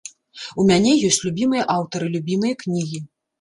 У 0.61 0.63
мяне 0.71 0.93
ёсць 1.09 1.19
любімыя 1.25 1.67
аўтары, 1.75 2.09
любімыя 2.17 2.59
кнігі. 2.65 3.05